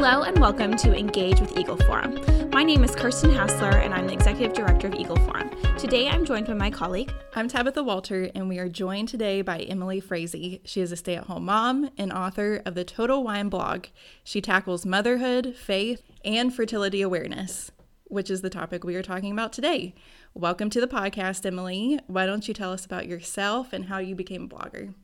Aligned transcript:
Hello 0.00 0.22
and 0.22 0.38
welcome 0.38 0.76
to 0.76 0.96
Engage 0.96 1.40
with 1.40 1.58
Eagle 1.58 1.76
Forum. 1.76 2.20
My 2.52 2.62
name 2.62 2.84
is 2.84 2.94
Kirsten 2.94 3.30
Hassler 3.32 3.78
and 3.78 3.92
I'm 3.92 4.06
the 4.06 4.12
Executive 4.12 4.52
Director 4.52 4.86
of 4.86 4.94
Eagle 4.94 5.16
Forum. 5.16 5.50
Today 5.76 6.08
I'm 6.08 6.24
joined 6.24 6.46
by 6.46 6.54
my 6.54 6.70
colleague. 6.70 7.12
I'm 7.34 7.48
Tabitha 7.48 7.82
Walter 7.82 8.30
and 8.32 8.48
we 8.48 8.60
are 8.60 8.68
joined 8.68 9.08
today 9.08 9.42
by 9.42 9.58
Emily 9.58 9.98
Frazee. 9.98 10.60
She 10.64 10.80
is 10.80 10.92
a 10.92 10.96
stay 10.96 11.16
at 11.16 11.24
home 11.24 11.46
mom 11.46 11.90
and 11.98 12.12
author 12.12 12.62
of 12.64 12.76
the 12.76 12.84
Total 12.84 13.24
Wine 13.24 13.48
blog. 13.48 13.86
She 14.22 14.40
tackles 14.40 14.86
motherhood, 14.86 15.56
faith, 15.56 16.04
and 16.24 16.54
fertility 16.54 17.02
awareness, 17.02 17.72
which 18.04 18.30
is 18.30 18.40
the 18.40 18.50
topic 18.50 18.84
we 18.84 18.94
are 18.94 19.02
talking 19.02 19.32
about 19.32 19.52
today. 19.52 19.96
Welcome 20.32 20.70
to 20.70 20.80
the 20.80 20.86
podcast, 20.86 21.44
Emily. 21.44 21.98
Why 22.06 22.24
don't 22.24 22.46
you 22.46 22.54
tell 22.54 22.72
us 22.72 22.86
about 22.86 23.08
yourself 23.08 23.72
and 23.72 23.86
how 23.86 23.98
you 23.98 24.14
became 24.14 24.44
a 24.44 24.48
blogger? 24.48 24.94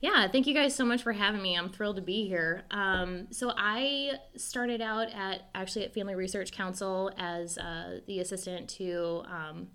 Yeah, 0.00 0.28
thank 0.28 0.46
you 0.46 0.54
guys 0.54 0.76
so 0.76 0.84
much 0.84 1.02
for 1.02 1.12
having 1.12 1.42
me. 1.42 1.56
I'm 1.56 1.70
thrilled 1.70 1.96
to 1.96 2.02
be 2.02 2.28
here. 2.28 2.62
Um, 2.70 3.26
so 3.32 3.52
I 3.56 4.12
started 4.36 4.80
out 4.80 5.08
at 5.12 5.42
actually 5.56 5.86
at 5.86 5.94
Family 5.94 6.14
Research 6.14 6.52
Council 6.52 7.10
as 7.18 7.58
uh, 7.58 7.98
the 8.06 8.20
assistant 8.20 8.68
to 8.70 9.24
um, 9.26 9.68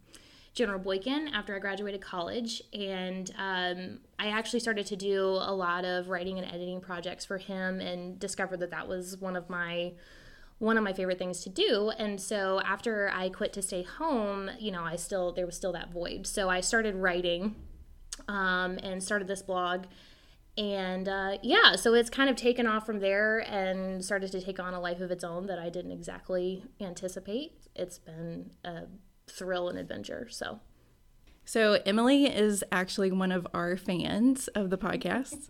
General 0.53 0.79
Boykin 0.79 1.27
after 1.33 1.53
I 1.53 1.59
graduated 1.59 1.99
college, 1.99 2.61
and 2.73 3.29
um, 3.37 3.99
I 4.17 4.27
actually 4.27 4.61
started 4.61 4.85
to 4.85 4.95
do 4.95 5.25
a 5.25 5.53
lot 5.53 5.83
of 5.83 6.07
writing 6.07 6.37
and 6.37 6.47
editing 6.47 6.79
projects 6.79 7.25
for 7.25 7.37
him, 7.37 7.81
and 7.81 8.17
discovered 8.17 8.61
that 8.61 8.71
that 8.71 8.87
was 8.87 9.17
one 9.17 9.35
of 9.35 9.49
my 9.49 9.93
one 10.59 10.77
of 10.77 10.83
my 10.85 10.93
favorite 10.93 11.17
things 11.17 11.41
to 11.41 11.49
do. 11.49 11.91
And 11.97 12.21
so 12.21 12.61
after 12.61 13.11
I 13.13 13.27
quit 13.27 13.51
to 13.53 13.61
stay 13.61 13.83
home, 13.83 14.49
you 14.57 14.71
know, 14.71 14.83
I 14.83 14.95
still 14.95 15.33
there 15.33 15.45
was 15.45 15.57
still 15.57 15.73
that 15.73 15.91
void. 15.91 16.27
So 16.27 16.49
I 16.49 16.61
started 16.61 16.95
writing 16.95 17.55
um, 18.29 18.77
and 18.83 19.03
started 19.03 19.27
this 19.27 19.41
blog 19.41 19.85
and 20.57 21.07
uh, 21.07 21.37
yeah, 21.41 21.75
so 21.75 21.93
it's 21.93 22.09
kind 22.09 22.29
of 22.29 22.35
taken 22.35 22.67
off 22.67 22.85
from 22.85 22.99
there 22.99 23.39
and 23.39 24.03
started 24.05 24.31
to 24.33 24.41
take 24.41 24.59
on 24.59 24.73
a 24.73 24.79
life 24.79 25.01
of 25.01 25.09
its 25.09 25.23
own 25.23 25.47
that 25.47 25.57
I 25.57 25.69
didn't 25.69 25.91
exactly 25.91 26.63
anticipate. 26.79 27.53
It's 27.75 27.97
been 27.97 28.51
a 28.63 28.83
thrill 29.25 29.67
and 29.69 29.79
adventure. 29.79 30.27
So, 30.29 30.59
so 31.43 31.79
Emily 31.85 32.25
is 32.25 32.63
actually 32.71 33.11
one 33.11 33.31
of 33.31 33.47
our 33.53 33.75
fans 33.77 34.47
of 34.49 34.69
the 34.69 34.77
podcast, 34.77 35.49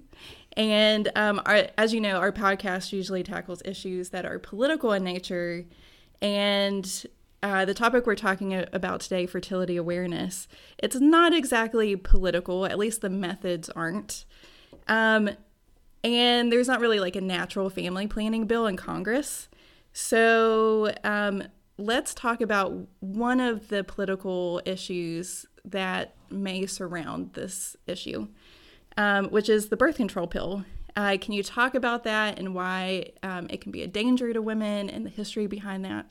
and 0.56 1.12
um, 1.16 1.42
our, 1.46 1.68
as 1.78 1.94
you 1.94 2.00
know, 2.00 2.18
our 2.18 2.32
podcast 2.32 2.94
usually 2.94 3.24
tackles 3.24 3.62
issues 3.66 4.10
that 4.10 4.26
are 4.26 4.40
political 4.40 4.94
in 4.94 5.04
nature, 5.04 5.66
and 6.22 7.06
uh, 7.44 7.66
the 7.66 7.74
topic 7.74 8.06
we're 8.06 8.16
talking 8.16 8.54
about 8.72 9.02
today, 9.02 9.26
fertility 9.26 9.76
awareness, 9.76 10.48
it's 10.78 10.96
not 10.96 11.34
exactly 11.34 11.94
political. 11.98 12.66
At 12.66 12.80
least 12.80 13.02
the 13.02 13.10
methods 13.10 13.70
aren't. 13.70 14.24
Um, 14.88 15.30
and 16.04 16.52
there's 16.52 16.68
not 16.68 16.80
really 16.80 17.00
like 17.00 17.16
a 17.16 17.22
natural 17.22 17.70
family 17.70 18.08
planning 18.08 18.46
bill 18.46 18.68
in 18.68 18.76
Congress. 18.76 19.48
So 19.94 20.94
um, 21.04 21.44
let's 21.78 22.14
talk 22.14 22.42
about 22.42 22.74
one 23.00 23.40
of 23.40 23.70
the 23.70 23.84
political 23.84 24.62
issues 24.66 25.46
that 25.66 26.16
may 26.30 26.66
surround 26.66 27.34
this 27.34 27.78
issue, 27.88 28.28
um, 28.98 29.28
which 29.30 29.48
is 29.48 29.70
the 29.70 29.78
birth 29.78 29.96
control 29.96 30.28
pill. 30.28 30.66
Uh, 30.96 31.18
can 31.20 31.34
you 31.34 31.42
talk 31.42 31.74
about 31.74 32.04
that 32.04 32.38
and 32.38 32.54
why 32.54 33.12
um, 33.24 33.48
it 33.50 33.62
can 33.62 33.72
be 33.72 33.82
a 33.82 33.88
danger 33.88 34.34
to 34.34 34.42
women 34.42 34.90
and 34.90 35.06
the 35.06 35.10
history 35.10 35.48
behind 35.48 35.86
that? 35.86 36.06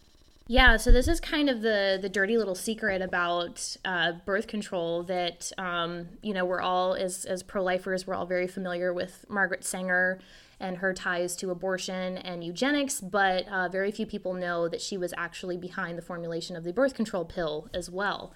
Yeah, 0.52 0.76
so 0.76 0.92
this 0.92 1.08
is 1.08 1.18
kind 1.18 1.48
of 1.48 1.62
the 1.62 1.98
the 1.98 2.10
dirty 2.10 2.36
little 2.36 2.54
secret 2.54 3.00
about 3.00 3.74
uh, 3.86 4.12
birth 4.26 4.46
control 4.46 5.02
that 5.04 5.50
um, 5.56 6.08
you 6.20 6.34
know 6.34 6.44
we're 6.44 6.60
all 6.60 6.92
as 6.92 7.24
as 7.24 7.42
pro 7.42 7.62
lifers 7.62 8.06
we're 8.06 8.14
all 8.14 8.26
very 8.26 8.46
familiar 8.46 8.92
with 8.92 9.24
Margaret 9.30 9.64
Sanger 9.64 10.20
and 10.60 10.76
her 10.76 10.92
ties 10.92 11.36
to 11.36 11.50
abortion 11.50 12.18
and 12.18 12.44
eugenics, 12.44 13.00
but 13.00 13.48
uh, 13.48 13.70
very 13.70 13.90
few 13.90 14.04
people 14.04 14.34
know 14.34 14.68
that 14.68 14.82
she 14.82 14.98
was 14.98 15.14
actually 15.16 15.56
behind 15.56 15.96
the 15.96 16.02
formulation 16.02 16.54
of 16.54 16.64
the 16.64 16.72
birth 16.74 16.92
control 16.92 17.24
pill 17.24 17.70
as 17.72 17.88
well. 17.88 18.34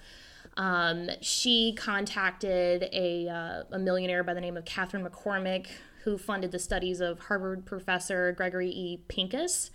Um, 0.57 1.11
she 1.21 1.75
contacted 1.77 2.89
a, 2.93 3.29
uh, 3.29 3.75
a 3.75 3.77
millionaire 3.77 4.23
by 4.23 4.33
the 4.33 4.41
name 4.41 4.57
of 4.57 4.65
Katharine 4.65 5.05
McCormick, 5.05 5.67
who 6.03 6.17
funded 6.17 6.51
the 6.51 6.57
studies 6.57 6.99
of 6.99 7.19
Harvard 7.19 7.63
professor 7.67 8.31
Gregory 8.31 8.71
E. 8.71 9.03
Pincus. 9.07 9.69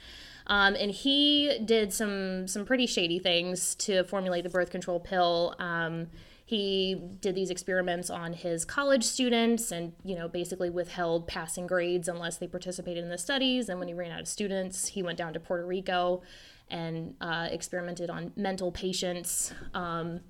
Um, 0.46 0.74
and 0.74 0.90
he 0.90 1.58
did 1.64 1.92
some 1.92 2.46
some 2.48 2.64
pretty 2.64 2.86
shady 2.86 3.18
things 3.18 3.74
to 3.76 4.04
formulate 4.04 4.44
the 4.44 4.50
birth 4.50 4.70
control 4.70 5.00
pill. 5.00 5.54
Um, 5.58 6.08
he 6.44 7.00
did 7.20 7.34
these 7.34 7.48
experiments 7.48 8.10
on 8.10 8.34
his 8.34 8.64
college 8.66 9.04
students 9.04 9.72
and 9.72 9.92
you 10.04 10.14
know 10.14 10.28
basically 10.28 10.68
withheld 10.68 11.26
passing 11.26 11.66
grades 11.66 12.08
unless 12.08 12.36
they 12.36 12.46
participated 12.46 13.02
in 13.02 13.08
the 13.08 13.16
studies 13.16 13.70
and 13.70 13.78
when 13.78 13.88
he 13.88 13.94
ran 13.94 14.10
out 14.10 14.20
of 14.20 14.28
students 14.28 14.88
he 14.88 15.02
went 15.02 15.16
down 15.16 15.32
to 15.32 15.40
puerto 15.40 15.64
rico 15.64 16.20
and 16.68 17.14
uh, 17.22 17.48
experimented 17.50 18.10
on 18.10 18.32
mental 18.36 18.70
patients 18.70 19.54
um, 19.72 20.20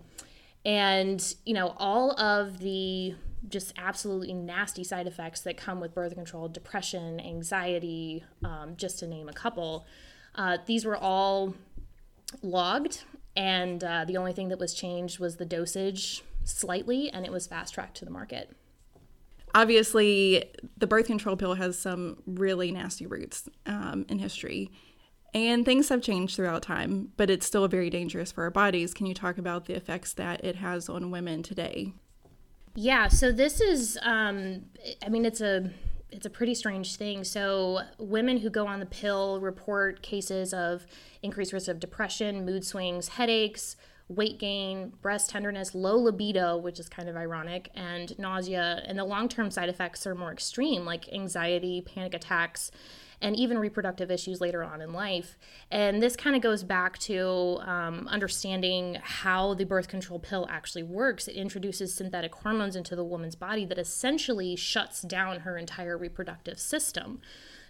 and 0.64 1.34
you 1.44 1.54
know 1.54 1.74
all 1.78 2.12
of 2.20 2.58
the 2.58 3.14
just 3.48 3.72
absolutely 3.76 4.32
nasty 4.32 4.84
side 4.84 5.06
effects 5.06 5.40
that 5.40 5.56
come 5.56 5.80
with 5.80 5.94
birth 5.94 6.14
control 6.14 6.48
depression, 6.48 7.20
anxiety, 7.20 8.24
um, 8.44 8.74
just 8.76 8.98
to 9.00 9.06
name 9.06 9.28
a 9.28 9.32
couple. 9.32 9.86
Uh, 10.34 10.58
these 10.66 10.84
were 10.84 10.96
all 10.96 11.54
logged, 12.42 13.04
and 13.36 13.82
uh, 13.82 14.04
the 14.04 14.16
only 14.16 14.32
thing 14.32 14.48
that 14.48 14.58
was 14.58 14.72
changed 14.72 15.18
was 15.18 15.36
the 15.36 15.44
dosage 15.44 16.22
slightly, 16.44 17.10
and 17.10 17.26
it 17.26 17.32
was 17.32 17.46
fast 17.46 17.74
tracked 17.74 17.96
to 17.96 18.04
the 18.04 18.10
market. 18.10 18.50
Obviously, 19.54 20.44
the 20.78 20.86
birth 20.86 21.06
control 21.06 21.36
pill 21.36 21.54
has 21.54 21.78
some 21.78 22.22
really 22.26 22.72
nasty 22.72 23.06
roots 23.06 23.48
um, 23.66 24.06
in 24.08 24.18
history. 24.18 24.70
And 25.34 25.64
things 25.64 25.88
have 25.88 26.02
changed 26.02 26.36
throughout 26.36 26.62
time, 26.62 27.12
but 27.16 27.30
it's 27.30 27.46
still 27.46 27.66
very 27.66 27.88
dangerous 27.88 28.30
for 28.30 28.44
our 28.44 28.50
bodies. 28.50 28.92
Can 28.92 29.06
you 29.06 29.14
talk 29.14 29.38
about 29.38 29.64
the 29.64 29.74
effects 29.74 30.12
that 30.14 30.44
it 30.44 30.56
has 30.56 30.90
on 30.90 31.10
women 31.10 31.42
today? 31.42 31.94
Yeah, 32.74 33.08
so 33.08 33.32
this 33.32 33.60
is, 33.60 33.98
um, 34.02 34.66
I 35.04 35.08
mean, 35.08 35.24
it's 35.24 35.40
a 35.40 35.70
it's 36.10 36.26
a 36.26 36.30
pretty 36.30 36.54
strange 36.54 36.96
thing. 36.96 37.24
So 37.24 37.80
women 37.98 38.36
who 38.36 38.50
go 38.50 38.66
on 38.66 38.80
the 38.80 38.86
pill 38.86 39.40
report 39.40 40.02
cases 40.02 40.52
of 40.52 40.86
increased 41.22 41.54
risk 41.54 41.68
of 41.68 41.80
depression, 41.80 42.44
mood 42.44 42.64
swings, 42.66 43.08
headaches, 43.08 43.76
weight 44.16 44.38
gain, 44.38 44.92
breast 45.02 45.30
tenderness, 45.30 45.74
low 45.74 45.96
libido, 45.96 46.56
which 46.56 46.78
is 46.78 46.88
kind 46.88 47.08
of 47.08 47.16
ironic, 47.16 47.70
and 47.74 48.18
nausea. 48.18 48.82
And 48.86 48.98
the 48.98 49.04
long 49.04 49.28
term 49.28 49.50
side 49.50 49.68
effects 49.68 50.06
are 50.06 50.14
more 50.14 50.32
extreme, 50.32 50.84
like 50.84 51.12
anxiety, 51.12 51.82
panic 51.82 52.14
attacks, 52.14 52.70
and 53.22 53.36
even 53.36 53.58
reproductive 53.58 54.10
issues 54.10 54.40
later 54.40 54.64
on 54.64 54.82
in 54.82 54.92
life. 54.92 55.38
And 55.70 56.02
this 56.02 56.16
kind 56.16 56.34
of 56.34 56.42
goes 56.42 56.64
back 56.64 56.98
to 57.00 57.60
um, 57.62 58.08
understanding 58.08 58.98
how 59.00 59.54
the 59.54 59.64
birth 59.64 59.88
control 59.88 60.18
pill 60.18 60.46
actually 60.50 60.82
works. 60.82 61.28
It 61.28 61.36
introduces 61.36 61.94
synthetic 61.94 62.34
hormones 62.34 62.74
into 62.74 62.96
the 62.96 63.04
woman's 63.04 63.36
body 63.36 63.64
that 63.66 63.78
essentially 63.78 64.56
shuts 64.56 65.02
down 65.02 65.40
her 65.40 65.56
entire 65.56 65.96
reproductive 65.96 66.58
system. 66.58 67.20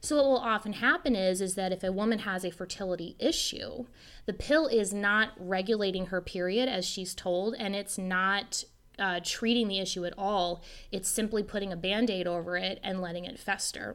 So 0.03 0.17
what 0.17 0.25
will 0.25 0.39
often 0.39 0.75
happen 0.75 1.15
is 1.15 1.41
is 1.41 1.55
that 1.55 1.71
if 1.71 1.85
a 1.85 1.93
woman 1.93 2.21
has 2.21 2.45
a 2.45 2.51
fertility 2.51 3.15
issue, 3.21 3.87
the 4.27 4.33
pill 4.33 4.67
is 4.67 4.93
not 4.93 5.31
regulating 5.39 6.07
her 6.07 6.21
period 6.21 6.69
as 6.69 6.85
she's 6.85 7.15
told 7.15 7.55
and 7.57 7.77
it's 7.77 7.99
not 7.99 8.65
uh, 8.99 9.21
treating 9.25 9.69
the 9.69 9.79
issue 9.79 10.05
at 10.05 10.13
all. 10.19 10.63
It's 10.91 11.09
simply 11.09 11.45
putting 11.45 11.73
a 11.73 11.77
band 11.77 12.11
aid 12.11 12.27
over 12.27 12.57
it 12.57 12.81
and 12.83 13.01
letting 13.01 13.27
it 13.27 13.39
fester. 13.39 13.95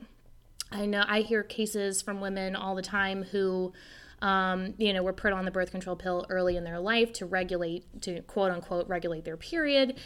I 0.71 0.85
know 0.85 1.03
I 1.05 1.21
hear 1.21 1.43
cases 1.43 2.01
from 2.01 2.21
women 2.21 2.55
all 2.55 2.75
the 2.75 2.81
time 2.81 3.23
who, 3.23 3.73
um, 4.21 4.75
you 4.77 4.93
know, 4.93 5.03
were 5.03 5.13
put 5.13 5.33
on 5.33 5.43
the 5.43 5.51
birth 5.51 5.71
control 5.71 5.97
pill 5.97 6.25
early 6.29 6.55
in 6.55 6.63
their 6.63 6.79
life 6.79 7.11
to 7.13 7.25
regulate, 7.25 8.01
to 8.03 8.21
quote 8.21 8.51
unquote, 8.51 8.87
regulate 8.87 9.25
their 9.25 9.37
period. 9.37 9.97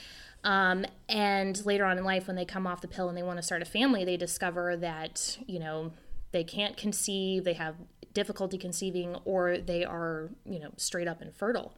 Um, 0.43 0.85
and 1.07 1.63
later 1.65 1.85
on 1.85 1.97
in 1.97 2.03
life, 2.03 2.27
when 2.27 2.35
they 2.35 2.45
come 2.45 2.65
off 2.65 2.81
the 2.81 2.87
pill 2.87 3.09
and 3.09 3.17
they 3.17 3.23
want 3.23 3.37
to 3.37 3.43
start 3.43 3.61
a 3.61 3.65
family, 3.65 4.03
they 4.03 4.17
discover 4.17 4.75
that, 4.77 5.37
you 5.45 5.59
know, 5.59 5.91
they 6.31 6.43
can't 6.43 6.77
conceive, 6.77 7.43
they 7.43 7.53
have 7.53 7.75
difficulty 8.13 8.57
conceiving, 8.57 9.15
or 9.25 9.57
they 9.57 9.85
are, 9.85 10.29
you 10.45 10.59
know, 10.59 10.71
straight 10.77 11.07
up 11.07 11.21
infertile. 11.21 11.75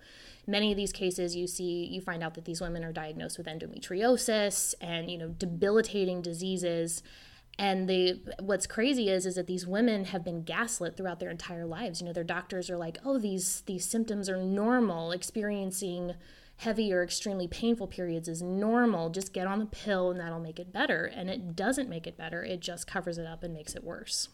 Many 0.48 0.72
of 0.72 0.78
these 0.78 0.92
cases, 0.92 1.36
you 1.36 1.48
see, 1.48 1.86
you 1.86 2.02
find 2.02 2.24
out 2.24 2.36
that 2.36 2.46
these 2.46 2.62
women 2.62 2.84
are 2.84 2.92
diagnosed 2.92 3.38
with 3.38 3.48
endometriosis 3.48 4.76
and, 4.82 5.10
you 5.10 5.18
know, 5.18 5.30
debilitating 5.30 6.22
diseases 6.22 7.04
and 7.60 7.88
the 7.88 8.20
what's 8.40 8.66
crazy 8.66 9.10
is 9.10 9.26
is 9.26 9.36
that 9.36 9.48
these 9.48 9.68
women 9.68 10.06
have 10.06 10.24
been 10.24 10.44
gaslit 10.44 10.98
throughout 10.98 11.20
their 11.20 11.30
entire 11.30 11.66
lives 11.66 12.02
you 12.02 12.08
know 12.08 12.14
their 12.14 12.24
doctors 12.24 12.70
are 12.70 12.78
like 12.78 12.98
oh 13.06 13.20
these 13.20 13.62
these 13.68 13.86
symptoms 13.86 14.28
are 14.28 14.38
normal 14.38 15.12
experiencing 15.12 16.14
heavy 16.64 16.94
or 16.94 17.04
extremely 17.04 17.48
painful 17.48 17.88
periods 17.88 18.28
is 18.28 18.42
normal 18.42 19.10
just 19.10 19.34
get 19.34 19.48
on 19.48 19.60
the 19.60 19.66
pill 19.66 20.12
and 20.12 20.20
that'll 20.20 20.40
make 20.40 20.60
it 20.60 20.72
better 20.72 21.06
and 21.06 21.30
it 21.30 21.56
doesn't 21.56 21.90
make 21.90 22.08
it 22.08 22.18
better 22.18 22.44
it 22.44 22.60
just 22.60 22.88
covers 22.88 23.18
it 23.18 23.28
up 23.28 23.44
and 23.44 23.54
makes 23.54 23.76
it 23.76 23.84
worse 23.84 24.30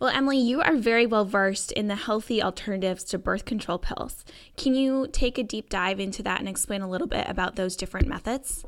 well, 0.00 0.14
Emily, 0.14 0.38
you 0.38 0.60
are 0.60 0.76
very 0.76 1.06
well 1.06 1.24
versed 1.24 1.72
in 1.72 1.88
the 1.88 1.96
healthy 1.96 2.40
alternatives 2.40 3.02
to 3.04 3.18
birth 3.18 3.44
control 3.44 3.78
pills. 3.78 4.24
Can 4.56 4.76
you 4.76 5.08
take 5.10 5.38
a 5.38 5.42
deep 5.42 5.68
dive 5.68 5.98
into 5.98 6.22
that 6.22 6.38
and 6.38 6.48
explain 6.48 6.82
a 6.82 6.88
little 6.88 7.08
bit 7.08 7.28
about 7.28 7.56
those 7.56 7.74
different 7.74 8.06
methods? 8.06 8.64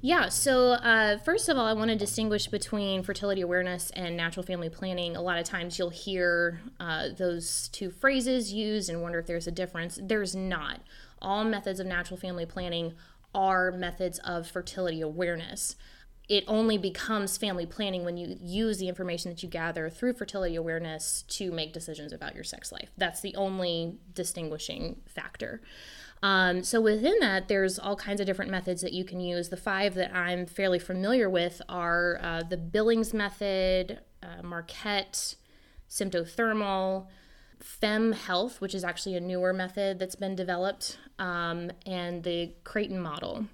Yeah, 0.00 0.28
so 0.28 0.72
uh, 0.72 1.16
first 1.18 1.48
of 1.48 1.56
all, 1.56 1.64
I 1.64 1.72
want 1.72 1.90
to 1.90 1.96
distinguish 1.96 2.48
between 2.48 3.02
fertility 3.02 3.40
awareness 3.40 3.90
and 3.90 4.16
natural 4.16 4.44
family 4.44 4.68
planning. 4.68 5.16
A 5.16 5.22
lot 5.22 5.38
of 5.38 5.44
times 5.44 5.78
you'll 5.78 5.88
hear 5.88 6.60
uh, 6.78 7.08
those 7.16 7.68
two 7.68 7.90
phrases 7.90 8.52
used 8.52 8.90
and 8.90 9.00
wonder 9.00 9.18
if 9.18 9.26
there's 9.26 9.46
a 9.46 9.52
difference. 9.52 9.98
There's 10.02 10.34
not. 10.34 10.80
All 11.24 11.42
methods 11.42 11.80
of 11.80 11.86
natural 11.86 12.18
family 12.18 12.46
planning 12.46 12.92
are 13.34 13.72
methods 13.72 14.18
of 14.20 14.46
fertility 14.46 15.00
awareness. 15.00 15.74
It 16.28 16.44
only 16.46 16.78
becomes 16.78 17.36
family 17.36 17.66
planning 17.66 18.04
when 18.04 18.16
you 18.16 18.38
use 18.40 18.78
the 18.78 18.88
information 18.88 19.30
that 19.30 19.42
you 19.42 19.48
gather 19.48 19.90
through 19.90 20.14
fertility 20.14 20.54
awareness 20.56 21.22
to 21.28 21.50
make 21.50 21.72
decisions 21.72 22.12
about 22.12 22.34
your 22.34 22.44
sex 22.44 22.70
life. 22.72 22.90
That's 22.96 23.20
the 23.20 23.34
only 23.36 23.98
distinguishing 24.14 25.02
factor. 25.06 25.60
Um, 26.22 26.62
so 26.62 26.80
within 26.80 27.18
that, 27.20 27.48
there's 27.48 27.78
all 27.78 27.96
kinds 27.96 28.20
of 28.20 28.26
different 28.26 28.50
methods 28.50 28.80
that 28.80 28.94
you 28.94 29.04
can 29.04 29.20
use. 29.20 29.50
The 29.50 29.58
five 29.58 29.94
that 29.94 30.14
I'm 30.14 30.46
fairly 30.46 30.78
familiar 30.78 31.28
with 31.28 31.60
are 31.68 32.18
uh, 32.22 32.42
the 32.42 32.56
Billings 32.56 33.12
method, 33.12 34.00
uh, 34.22 34.42
Marquette, 34.42 35.34
symptothermal, 35.90 37.08
FEMM 37.64 38.14
Health, 38.14 38.60
which 38.60 38.74
is 38.74 38.84
actually 38.84 39.16
a 39.16 39.20
newer 39.20 39.52
method 39.52 39.98
that's 39.98 40.16
been 40.16 40.36
developed, 40.36 40.98
um, 41.18 41.70
and 41.86 42.22
the 42.22 42.52
Creighton 42.64 43.00
model. 43.00 43.46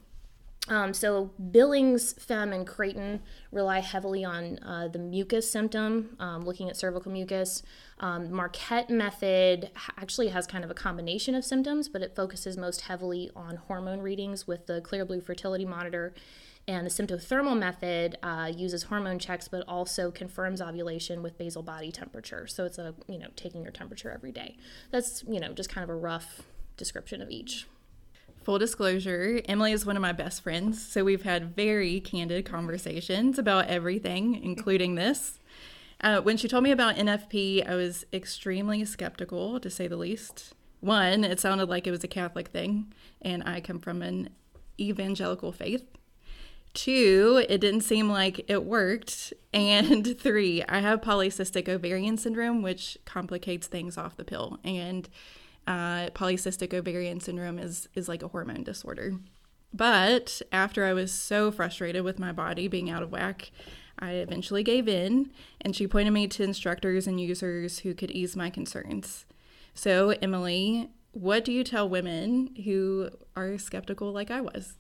Um, 0.69 0.95
so 0.95 1.31
Billings, 1.51 2.15
FEMM, 2.15 2.55
and 2.55 2.67
Creighton 2.67 3.23
rely 3.51 3.81
heavily 3.81 4.25
on 4.25 4.59
uh, 4.59 4.89
the 4.89 4.99
mucus 4.99 5.51
symptom, 5.51 6.17
um, 6.21 6.45
looking 6.45 6.69
at 6.69 6.77
cervical 6.77 7.11
mucus. 7.11 7.63
Um, 7.99 8.31
Marquette 8.31 8.91
method 8.91 9.71
actually 9.97 10.29
has 10.29 10.47
kind 10.47 10.65
of 10.65 10.71
a 10.71 10.75
combination 10.75 11.35
of 11.35 11.45
symptoms, 11.45 11.89
but 11.89 12.03
it 12.03 12.15
focuses 12.15 12.57
most 12.57 12.83
heavily 12.83 13.31
on 13.35 13.57
hormone 13.57 14.01
readings 14.01 14.47
with 14.47 14.67
the 14.67 14.81
Clearblue 14.81 15.25
fertility 15.25 15.65
monitor. 15.65 16.15
And 16.71 16.87
the 16.87 16.91
symptothermal 16.91 17.59
method 17.59 18.17
uh, 18.23 18.53
uses 18.57 18.85
hormone 18.85 19.19
checks, 19.19 19.49
but 19.49 19.65
also 19.67 20.13
confirms 20.13 20.63
ovulation 20.63 21.21
with 21.21 21.37
basal 21.37 21.65
body 21.65 21.91
temperature. 21.91 22.47
So 22.47 22.65
it's 22.65 22.79
a 22.79 22.95
you 23.09 23.19
know 23.19 23.27
taking 23.35 23.65
your 23.65 23.73
temperature 23.73 24.09
every 24.09 24.31
day. 24.31 24.57
That's 24.93 25.25
you 25.27 25.41
know 25.41 25.53
just 25.53 25.69
kind 25.69 25.83
of 25.83 25.91
a 25.91 25.97
rough 25.97 26.43
description 26.77 27.21
of 27.23 27.29
each. 27.29 27.67
Full 28.45 28.61
disclosure, 28.61 29.41
Emily 29.47 29.73
is 29.73 29.85
one 29.85 29.97
of 29.97 30.01
my 30.01 30.13
best 30.13 30.45
friends, 30.45 30.81
so 30.81 31.03
we've 31.03 31.25
had 31.25 31.57
very 31.57 31.99
candid 31.99 32.45
conversations 32.45 33.37
about 33.37 33.67
everything, 33.67 34.41
including 34.41 34.95
this. 34.95 35.41
Uh, 36.01 36.21
when 36.21 36.37
she 36.37 36.47
told 36.47 36.63
me 36.63 36.71
about 36.71 36.95
NFP, 36.95 37.69
I 37.69 37.75
was 37.75 38.07
extremely 38.13 38.85
skeptical, 38.85 39.59
to 39.59 39.69
say 39.69 39.89
the 39.89 39.97
least. 39.97 40.55
One, 40.79 41.25
it 41.25 41.41
sounded 41.41 41.69
like 41.69 41.89
it 41.89 41.91
was 41.91 42.05
a 42.05 42.09
Catholic 42.09 42.49
thing, 42.49 42.95
and 43.21 43.43
I 43.45 43.61
come 43.61 43.81
from 43.81 44.03
an 44.03 44.31
evangelical 44.79 45.51
faith. 45.51 45.85
Two, 46.73 47.45
it 47.49 47.61
didn't 47.61 47.81
seem 47.81 48.09
like 48.09 48.49
it 48.49 48.65
worked. 48.65 49.33
And 49.53 50.19
three, 50.21 50.63
I 50.69 50.81
have 50.81 51.01
polycystic 51.01 51.69
ovarian 51.69 52.17
syndrome, 52.17 52.63
which 52.63 52.97
complicates 53.05 53.67
things 53.67 53.99
off 53.99 54.17
the 54.17 54.25
pill. 54.25 54.59
And 54.65 55.09
uh, 55.67 56.11
polycystic 56.11 56.73
ovarian 56.73 57.21
syndrome 57.21 57.59
is 57.59 57.89
is 57.95 58.09
like 58.09 58.23
a 58.23 58.29
hormone 58.29 58.65
disorder. 58.65 59.15
But 59.73 60.43
after 60.51 60.85
I 60.85 60.93
was 60.93 61.13
so 61.13 61.53
frustrated 61.53 62.03
with 62.03 62.19
my 62.19 62.33
body 62.33 62.67
being 62.67 62.91
out 62.91 63.03
of 63.03 63.13
whack, 63.13 63.51
I 63.99 64.13
eventually 64.13 64.63
gave 64.63 64.89
in, 64.89 65.31
and 65.61 65.77
she 65.77 65.87
pointed 65.87 66.13
me 66.13 66.27
to 66.29 66.43
instructors 66.43 67.07
and 67.07 67.21
users 67.21 67.81
who 67.81 67.95
could 67.95 68.11
ease 68.11 68.35
my 68.35 68.51
concerns. 68.51 69.27
So, 69.75 70.11
Emily, 70.23 70.91
what 71.13 71.45
do 71.45 71.53
you 71.53 71.63
tell 71.63 71.89
women 71.89 72.55
who 72.65 73.11
are 73.37 73.59
skeptical 73.59 74.13
like 74.13 74.31
I 74.31 74.41
was? 74.41 74.75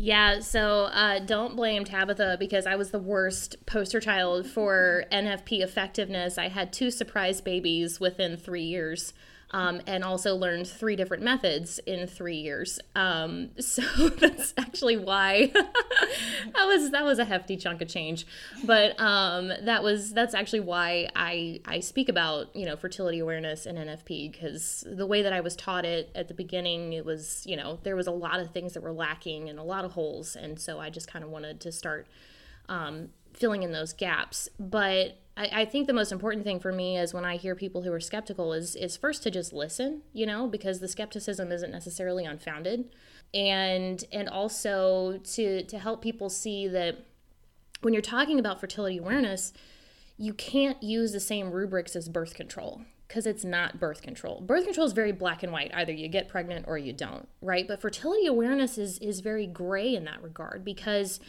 Yeah, 0.00 0.40
so 0.40 0.84
uh, 0.84 1.18
don't 1.18 1.56
blame 1.56 1.84
Tabitha 1.84 2.36
because 2.38 2.66
I 2.66 2.76
was 2.76 2.92
the 2.92 3.00
worst 3.00 3.56
poster 3.66 4.00
child 4.00 4.46
for 4.46 5.04
NFP 5.10 5.60
effectiveness. 5.60 6.38
I 6.38 6.48
had 6.48 6.72
two 6.72 6.90
surprise 6.90 7.40
babies 7.40 7.98
within 7.98 8.36
three 8.36 8.62
years 8.62 9.12
um, 9.50 9.80
and 9.86 10.04
also 10.04 10.34
learned 10.36 10.66
three 10.66 10.94
different 10.94 11.22
methods 11.22 11.78
in 11.86 12.06
three 12.06 12.36
years. 12.36 12.78
Um, 12.94 13.50
so 13.60 13.82
that's 14.10 14.52
actually 14.58 14.96
why 14.96 15.46
that 15.54 16.66
was 16.66 16.90
that 16.90 17.04
was 17.04 17.18
a 17.18 17.24
hefty 17.24 17.56
chunk 17.56 17.80
of 17.80 17.88
change. 17.88 18.26
But 18.64 18.98
um, 19.00 19.48
that 19.62 19.82
was 19.82 20.12
that's 20.12 20.34
actually 20.34 20.60
why 20.60 21.08
I 21.16 21.60
I 21.64 21.80
speak 21.80 22.08
about 22.08 22.54
you 22.54 22.66
know 22.66 22.76
fertility 22.76 23.20
awareness 23.20 23.66
and 23.66 23.78
NFP 23.78 24.32
because 24.32 24.84
the 24.86 25.06
way 25.06 25.22
that 25.22 25.32
I 25.32 25.40
was 25.40 25.56
taught 25.56 25.84
it 25.84 26.10
at 26.14 26.28
the 26.28 26.34
beginning, 26.34 26.92
it 26.92 27.04
was 27.04 27.42
you 27.46 27.56
know 27.56 27.78
there 27.82 27.96
was 27.96 28.06
a 28.06 28.12
lot 28.12 28.40
of 28.40 28.50
things 28.50 28.74
that 28.74 28.82
were 28.82 28.92
lacking 28.92 29.48
and 29.48 29.58
a 29.58 29.64
lot 29.64 29.84
of 29.84 29.92
holes, 29.92 30.36
and 30.36 30.60
so 30.60 30.78
I 30.78 30.90
just 30.90 31.08
kind 31.08 31.24
of 31.24 31.30
wanted 31.30 31.60
to 31.60 31.72
start 31.72 32.06
um, 32.68 33.08
filling 33.32 33.62
in 33.62 33.72
those 33.72 33.92
gaps. 33.92 34.48
But 34.58 35.18
I, 35.38 35.60
I 35.60 35.64
think 35.64 35.86
the 35.86 35.92
most 35.92 36.12
important 36.12 36.44
thing 36.44 36.58
for 36.58 36.72
me 36.72 36.98
is 36.98 37.14
when 37.14 37.24
I 37.24 37.36
hear 37.36 37.54
people 37.54 37.82
who 37.82 37.92
are 37.92 38.00
skeptical 38.00 38.52
is 38.52 38.74
is 38.74 38.96
first 38.96 39.22
to 39.22 39.30
just 39.30 39.52
listen, 39.52 40.02
you 40.12 40.26
know, 40.26 40.48
because 40.48 40.80
the 40.80 40.88
skepticism 40.88 41.52
isn't 41.52 41.70
necessarily 41.70 42.24
unfounded. 42.24 42.90
And 43.32 44.04
and 44.12 44.28
also 44.28 45.18
to 45.18 45.62
to 45.62 45.78
help 45.78 46.02
people 46.02 46.28
see 46.28 46.66
that 46.68 47.06
when 47.80 47.94
you're 47.94 48.02
talking 48.02 48.40
about 48.40 48.60
fertility 48.60 48.98
awareness, 48.98 49.52
you 50.16 50.34
can't 50.34 50.82
use 50.82 51.12
the 51.12 51.20
same 51.20 51.52
rubrics 51.52 51.94
as 51.94 52.08
birth 52.08 52.34
control 52.34 52.82
because 53.06 53.24
it's 53.24 53.44
not 53.44 53.78
birth 53.78 54.02
control. 54.02 54.40
Birth 54.40 54.64
control 54.64 54.86
is 54.86 54.92
very 54.92 55.12
black 55.12 55.42
and 55.42 55.52
white. 55.52 55.70
Either 55.72 55.92
you 55.92 56.08
get 56.08 56.28
pregnant 56.28 56.66
or 56.68 56.76
you 56.76 56.92
don't, 56.92 57.28
right? 57.40 57.66
But 57.68 57.80
fertility 57.80 58.26
awareness 58.26 58.76
is 58.76 58.98
is 58.98 59.20
very 59.20 59.46
gray 59.46 59.94
in 59.94 60.04
that 60.04 60.22
regard 60.22 60.64
because 60.64 61.20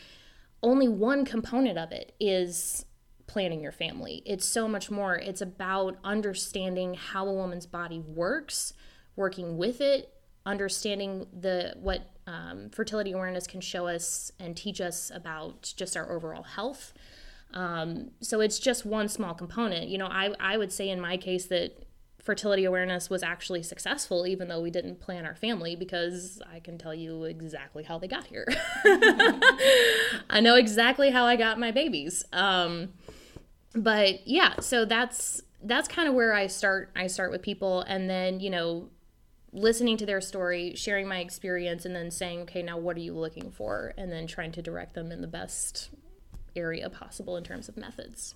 only 0.62 0.88
one 0.88 1.24
component 1.24 1.78
of 1.78 1.92
it 1.92 2.14
is 2.20 2.86
planning 3.30 3.62
your 3.62 3.72
family. 3.72 4.24
It's 4.26 4.46
so 4.46 4.68
much 4.68 4.90
more. 4.90 5.16
It's 5.16 5.40
about 5.40 5.98
understanding 6.04 6.96
how 6.96 7.28
a 7.28 7.34
woman's 7.34 7.68
body 7.68 8.00
works, 8.00 8.74
working 9.16 9.56
with 9.56 9.80
it, 9.80 10.12
understanding 10.48 11.28
the 11.32 11.76
what 11.80 12.10
um, 12.26 12.72
fertility 12.72 13.12
awareness 13.12 13.46
can 13.46 13.62
show 13.62 13.88
us 13.88 14.32
and 14.40 14.58
teach 14.58 14.82
us 14.82 15.12
about 15.14 15.74
just 15.78 15.96
our 15.96 16.12
overall 16.12 16.42
health. 16.42 16.92
Um, 17.54 18.12
so 18.20 18.42
it's 18.42 18.58
just 18.58 18.84
one 18.84 19.08
small 19.08 19.36
component. 19.36 19.90
You 19.90 20.00
know, 20.00 20.08
I, 20.08 20.34
I 20.40 20.58
would 20.58 20.72
say 20.72 20.90
in 20.90 21.00
my 21.00 21.16
case 21.16 21.46
that 21.48 21.84
fertility 22.24 22.66
awareness 22.66 23.10
was 23.10 23.24
actually 23.24 23.64
successful, 23.64 24.28
even 24.28 24.48
though 24.48 24.60
we 24.60 24.70
didn't 24.70 25.00
plan 25.00 25.26
our 25.26 25.36
family, 25.36 25.76
because 25.76 26.42
I 26.52 26.60
can 26.60 26.78
tell 26.78 26.94
you 26.94 27.24
exactly 27.24 27.84
how 27.84 27.98
they 27.98 28.08
got 28.08 28.26
here. 28.26 28.48
I 30.30 30.40
know 30.42 30.56
exactly 30.56 31.12
how 31.12 31.26
I 31.26 31.36
got 31.36 31.60
my 31.60 31.72
babies. 31.72 32.24
Um, 32.34 32.90
but 33.74 34.28
yeah, 34.28 34.60
so 34.60 34.86
that's 34.86 35.42
that's 35.64 35.88
kind 35.88 36.08
of 36.08 36.16
where 36.16 36.34
I 36.34 36.48
start. 36.48 36.92
I 36.96 37.08
start 37.08 37.32
with 37.32 37.42
people, 37.42 37.82
and 37.82 38.10
then 38.10 38.40
you 38.40 38.50
know, 38.50 38.90
listening 39.52 39.98
to 39.98 40.06
their 40.06 40.22
story, 40.22 40.76
sharing 40.76 41.08
my 41.08 41.20
experience, 41.20 41.86
and 41.86 41.96
then 41.96 42.12
saying, 42.12 42.42
okay, 42.42 42.64
now 42.64 42.78
what 42.78 42.98
are 42.98 43.02
you 43.02 43.14
looking 43.14 43.52
for, 43.52 43.94
and 43.98 44.12
then 44.12 44.28
trying 44.28 44.52
to 44.54 44.62
direct 44.62 44.94
them 44.94 45.12
in 45.12 45.22
the 45.22 45.28
best 45.28 45.90
area 46.56 46.90
possible 46.90 47.38
in 47.38 47.44
terms 47.44 47.70
of 47.70 47.78
methods. 47.78 48.36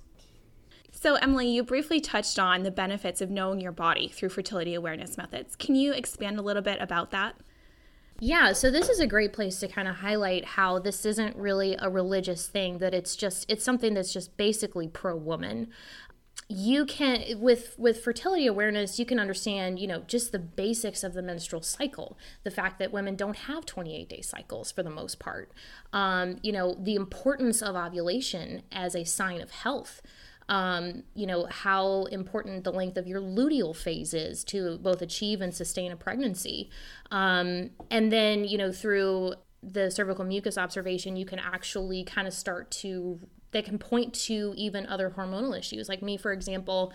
So, 0.92 1.16
Emily, 1.16 1.50
you 1.50 1.64
briefly 1.64 2.00
touched 2.00 2.38
on 2.38 2.62
the 2.62 2.72
benefits 2.72 3.20
of 3.20 3.32
knowing 3.32 3.60
your 3.60 3.72
body 3.72 4.10
through 4.10 4.30
fertility 4.30 4.76
awareness 4.76 5.18
methods. 5.18 5.56
Can 5.56 5.76
you 5.76 5.92
expand 5.92 6.38
a 6.38 6.44
little 6.44 6.62
bit 6.62 6.80
about 6.80 7.10
that? 7.12 7.36
Yeah, 8.20 8.54
so 8.54 8.72
this 8.72 8.90
is 8.90 9.00
a 9.00 9.08
great 9.08 9.34
place 9.34 9.60
to 9.60 9.68
kind 9.68 9.88
of 9.88 9.98
highlight 9.98 10.46
how 10.46 10.80
this 10.80 11.06
isn't 11.06 11.36
really 11.36 11.76
a 11.80 11.90
religious 11.90 12.48
thing, 12.48 12.78
that 12.78 12.94
it's 12.94 13.16
just 13.16 13.46
it's 13.50 13.66
something 13.66 13.94
that's 13.94 14.14
just 14.14 14.38
basically 14.38 14.88
pro 14.88 15.16
woman. 15.16 15.70
You 16.50 16.86
can 16.86 17.40
with 17.40 17.76
with 17.78 18.04
fertility 18.04 18.48
awareness, 18.48 19.00
you 19.00 19.06
can 19.06 19.20
understand, 19.20 19.80
you 19.80 19.88
know, 19.88 20.02
just 20.08 20.32
the 20.32 20.40
basics 20.40 21.04
of 21.04 21.14
the 21.14 21.22
menstrual 21.22 21.62
cycle. 21.62 22.18
The 22.44 22.52
fact 22.52 22.80
that 22.80 22.94
women 22.94 23.16
don't 23.16 23.36
have 23.36 23.66
28 23.66 24.08
day 24.08 24.22
cycles 24.22 24.72
for 24.72 24.84
the 24.84 24.90
most 24.90 25.20
part. 25.20 25.52
Um, 25.92 26.38
you 26.44 26.52
know, 26.52 26.78
the 26.80 26.96
importance 26.96 27.62
of 27.62 27.76
ovulation 27.76 28.64
as 28.72 28.96
a 28.96 29.04
sign 29.04 29.42
of 29.42 29.52
health 29.52 30.02
um, 30.50 31.04
you 31.16 31.26
know, 31.26 31.48
how 31.50 32.04
important 32.06 32.64
the 32.64 32.72
length 32.72 32.98
of 32.98 33.08
your 33.08 33.22
luteal 33.22 33.76
phase 33.76 34.14
is 34.14 34.44
to 34.46 34.78
both 34.80 35.02
achieve 35.02 35.42
and 35.42 35.54
sustain 35.54 35.92
a 35.92 35.96
pregnancy. 35.96 36.70
Um, 37.12 37.72
and 37.90 38.12
then, 38.12 38.46
you 38.46 38.58
know, 38.58 38.72
through 38.72 39.36
the 39.62 39.90
cervical 39.90 40.26
mucus 40.26 40.58
observation, 40.58 41.16
you 41.16 41.26
can 41.26 41.40
actually 41.40 42.04
kind 42.04 42.28
of 42.28 42.34
start 42.34 42.70
to, 42.72 43.20
that 43.52 43.66
can 43.66 43.78
point 43.78 44.14
to 44.14 44.54
even 44.58 44.86
other 44.88 45.10
hormonal 45.12 45.58
issues. 45.58 45.88
Like 45.88 46.02
me, 46.02 46.18
for 46.18 46.34
example, 46.34 46.92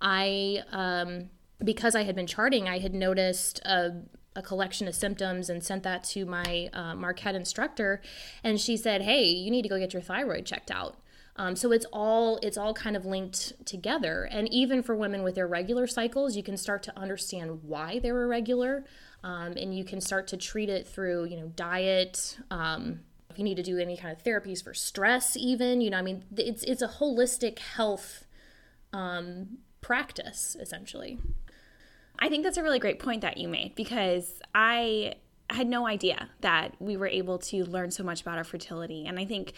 I, 0.00 0.62
um, 0.70 1.30
because 1.62 1.94
I 1.94 2.04
had 2.04 2.14
been 2.14 2.26
charting, 2.26 2.68
I 2.68 2.78
had 2.78 2.94
noticed 2.94 3.60
a, 3.60 4.02
a 4.36 4.42
collection 4.42 4.86
of 4.88 4.94
symptoms 4.94 5.48
and 5.50 5.62
sent 5.62 5.82
that 5.82 6.04
to 6.04 6.24
my 6.24 6.70
uh, 6.72 6.94
Marquette 6.94 7.34
instructor. 7.34 8.00
And 8.44 8.60
she 8.60 8.76
said, 8.76 9.02
Hey, 9.02 9.24
you 9.24 9.50
need 9.50 9.62
to 9.62 9.68
go 9.68 9.78
get 9.78 9.92
your 9.92 10.02
thyroid 10.02 10.46
checked 10.46 10.70
out. 10.70 10.96
Um, 11.40 11.56
so 11.56 11.72
it's 11.72 11.86
all 11.90 12.36
it's 12.42 12.58
all 12.58 12.74
kind 12.74 12.96
of 12.96 13.06
linked 13.06 13.64
together. 13.64 14.28
And 14.30 14.46
even 14.52 14.82
for 14.82 14.94
women 14.94 15.22
with 15.22 15.38
irregular 15.38 15.86
cycles, 15.86 16.36
you 16.36 16.42
can 16.42 16.58
start 16.58 16.82
to 16.82 16.98
understand 16.98 17.62
why 17.62 17.98
they're 17.98 18.24
irregular, 18.24 18.84
um, 19.24 19.52
and 19.56 19.74
you 19.74 19.82
can 19.82 20.02
start 20.02 20.26
to 20.28 20.36
treat 20.36 20.68
it 20.68 20.86
through 20.86 21.24
you 21.24 21.38
know 21.38 21.46
diet. 21.56 22.36
Um, 22.50 23.00
you 23.36 23.44
need 23.44 23.54
to 23.54 23.62
do 23.62 23.78
any 23.78 23.96
kind 23.96 24.14
of 24.14 24.22
therapies 24.22 24.62
for 24.62 24.74
stress, 24.74 25.34
even. 25.34 25.80
You 25.80 25.88
know, 25.88 25.96
I 25.96 26.02
mean, 26.02 26.24
it's 26.36 26.62
it's 26.64 26.82
a 26.82 26.88
holistic 26.88 27.58
health 27.58 28.26
um, 28.92 29.60
practice 29.80 30.58
essentially. 30.60 31.18
I 32.18 32.28
think 32.28 32.44
that's 32.44 32.58
a 32.58 32.62
really 32.62 32.78
great 32.78 32.98
point 32.98 33.22
that 33.22 33.38
you 33.38 33.48
made 33.48 33.74
because 33.76 34.42
I 34.54 35.14
had 35.48 35.68
no 35.68 35.86
idea 35.86 36.28
that 36.42 36.74
we 36.80 36.98
were 36.98 37.06
able 37.06 37.38
to 37.38 37.64
learn 37.64 37.92
so 37.92 38.04
much 38.04 38.20
about 38.20 38.36
our 38.36 38.44
fertility. 38.44 39.06
And 39.06 39.18
I 39.18 39.24
think 39.24 39.54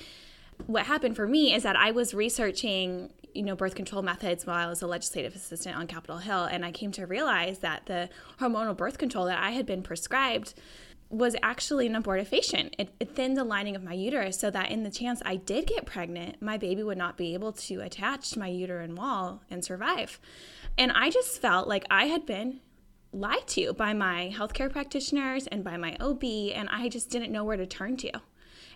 what 0.66 0.87
happened 0.87 1.16
for 1.16 1.26
me 1.26 1.54
is 1.54 1.62
that 1.62 1.76
I 1.76 1.90
was 1.90 2.14
researching, 2.14 3.12
you 3.35 3.42
know, 3.42 3.57
birth 3.57 3.75
control 3.75 4.02
methods 4.02 4.47
while 4.47 4.57
I 4.57 4.69
was 4.69 4.83
a 4.83 4.87
legislative 4.87 5.35
assistant 5.35 5.76
on 5.76 5.87
Capitol 5.87 6.19
Hill, 6.19 6.45
and 6.45 6.64
I 6.64 6.73
came 6.73 6.92
to 6.92 7.07
realize 7.07 7.59
that 7.61 7.87
the 7.87 8.09
hormonal 8.40 8.76
birth 8.76 8.99
control 8.99 9.26
that 9.26 9.38
I 9.38 9.50
had 9.50 9.66
been 9.66 9.83
prescribed 9.83 10.54
was 11.12 11.37
actually 11.42 11.87
an 11.87 11.95
abortifacient. 11.95 12.73
It, 12.78 12.95
it 12.99 13.14
thinned 13.14 13.37
the 13.37 13.45
lining 13.45 13.76
of 13.76 13.83
my 13.83 13.92
uterus 13.92 14.38
so 14.38 14.50
that 14.50 14.71
in 14.71 14.83
the 14.83 14.90
chance 14.90 15.21
I 15.26 15.37
did 15.37 15.66
get 15.66 15.85
pregnant, 15.85 16.40
my 16.40 16.57
baby 16.57 16.83
would 16.83 16.97
not 16.97 17.19
be 17.19 17.35
able 17.35 17.52
to 17.52 17.81
attach 17.81 18.31
to 18.31 18.38
my 18.38 18.49
uterine 18.49 18.95
wall 18.95 19.42
and 19.50 19.62
survive. 19.62 20.19
And 20.78 20.90
I 20.92 21.11
just 21.11 21.40
felt 21.40 21.69
like 21.69 21.85
I 21.90 22.07
had 22.07 22.25
been 22.25 22.61
lied 23.12 23.47
to 23.49 23.75
by 23.75 23.92
my 23.92 24.33
healthcare 24.35 24.73
practitioners 24.73 25.47
and 25.47 25.62
by 25.62 25.76
my 25.76 25.97
OB, 26.00 26.25
and 26.25 26.71
I 26.71 26.88
just 26.88 27.11
didn't 27.11 27.31
know 27.31 27.45
where 27.45 27.59
to 27.59 27.66
turn 27.66 27.99
to. 27.99 28.12